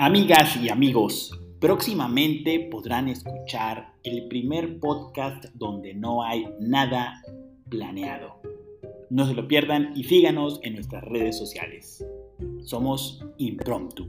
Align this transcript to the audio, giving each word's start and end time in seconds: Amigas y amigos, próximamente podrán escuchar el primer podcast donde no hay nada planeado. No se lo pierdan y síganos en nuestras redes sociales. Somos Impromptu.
Amigas 0.00 0.56
y 0.62 0.68
amigos, 0.68 1.36
próximamente 1.58 2.68
podrán 2.70 3.08
escuchar 3.08 3.94
el 4.04 4.28
primer 4.28 4.78
podcast 4.78 5.46
donde 5.54 5.92
no 5.92 6.22
hay 6.22 6.46
nada 6.60 7.20
planeado. 7.68 8.40
No 9.10 9.26
se 9.26 9.34
lo 9.34 9.48
pierdan 9.48 9.90
y 9.96 10.04
síganos 10.04 10.60
en 10.62 10.74
nuestras 10.74 11.02
redes 11.02 11.36
sociales. 11.36 12.06
Somos 12.62 13.24
Impromptu. 13.38 14.08